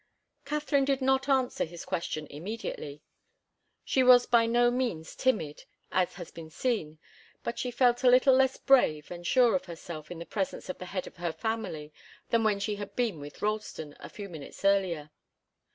[0.45, 3.03] Katharine did not answer his question immediately.
[3.85, 6.97] She was by no means timid, as has been seen,
[7.43, 10.79] but she felt a little less brave and sure of herself in the presence of
[10.79, 11.93] the head of her family
[12.31, 15.11] than when she had been with Ralston a few minutes earlier.